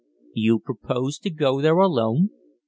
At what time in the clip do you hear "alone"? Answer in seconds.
1.77-2.31